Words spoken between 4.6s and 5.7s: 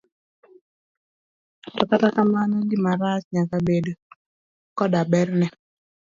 koda berne.